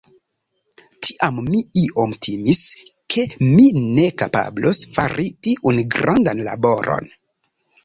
[1.07, 2.63] Tiam mi iom timis,
[3.15, 3.67] ke mi
[3.99, 7.17] ne kapablos fari tiun grandan laboron.